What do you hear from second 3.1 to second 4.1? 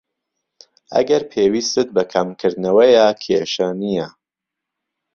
کێشە نیە.